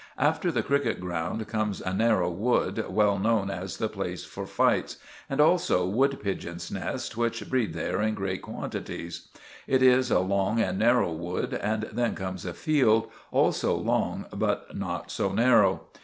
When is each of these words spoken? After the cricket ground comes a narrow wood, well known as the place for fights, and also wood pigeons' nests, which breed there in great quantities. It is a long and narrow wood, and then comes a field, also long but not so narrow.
After 0.17 0.51
the 0.51 0.63
cricket 0.63 0.99
ground 0.99 1.47
comes 1.47 1.79
a 1.79 1.93
narrow 1.93 2.27
wood, 2.31 2.85
well 2.89 3.19
known 3.19 3.51
as 3.51 3.77
the 3.77 3.87
place 3.87 4.25
for 4.25 4.47
fights, 4.47 4.97
and 5.29 5.39
also 5.39 5.85
wood 5.85 6.19
pigeons' 6.23 6.71
nests, 6.71 7.15
which 7.15 7.47
breed 7.47 7.73
there 7.75 8.01
in 8.01 8.15
great 8.15 8.41
quantities. 8.41 9.27
It 9.67 9.83
is 9.83 10.09
a 10.09 10.17
long 10.19 10.59
and 10.59 10.79
narrow 10.79 11.13
wood, 11.13 11.53
and 11.53 11.83
then 11.91 12.15
comes 12.15 12.45
a 12.45 12.53
field, 12.55 13.11
also 13.31 13.75
long 13.75 14.25
but 14.35 14.75
not 14.75 15.11
so 15.11 15.31
narrow. 15.33 15.81